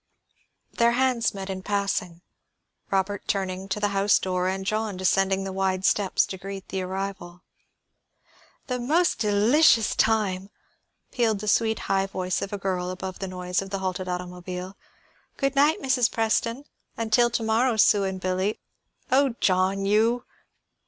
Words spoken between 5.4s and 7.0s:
the wide steps to greet the